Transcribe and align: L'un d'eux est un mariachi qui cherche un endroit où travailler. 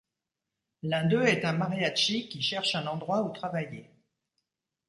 L'un 0.81 1.05
d'eux 1.05 1.27
est 1.27 1.45
un 1.45 1.53
mariachi 1.53 2.27
qui 2.27 2.41
cherche 2.41 2.73
un 2.73 2.87
endroit 2.87 3.21
où 3.21 3.29
travailler. 3.31 3.91